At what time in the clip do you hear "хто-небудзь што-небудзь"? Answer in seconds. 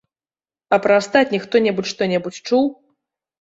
1.45-2.41